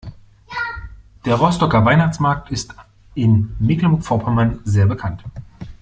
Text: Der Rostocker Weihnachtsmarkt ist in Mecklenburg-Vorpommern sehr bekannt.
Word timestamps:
Der 1.25 1.35
Rostocker 1.35 1.85
Weihnachtsmarkt 1.85 2.49
ist 2.49 2.73
in 3.13 3.55
Mecklenburg-Vorpommern 3.59 4.59
sehr 4.63 4.87
bekannt. 4.87 5.23